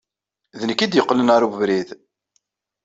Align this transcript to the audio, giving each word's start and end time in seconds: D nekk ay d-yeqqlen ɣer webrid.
D 0.59 0.61
nekk 0.65 0.79
ay 0.81 0.89
d-yeqqlen 0.89 1.33
ɣer 1.33 1.43
webrid. 1.49 1.89